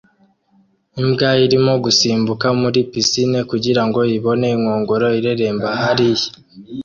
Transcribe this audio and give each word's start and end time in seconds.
Imbwa 1.01 1.29
irimo 1.45 1.73
gusimbukira 1.83 2.49
muri 2.61 2.79
pisine 2.91 3.39
kugirango 3.49 3.99
ibone 4.17 4.47
inkongoro 4.55 5.07
ireremba 5.19 5.67
hariya 5.81 6.27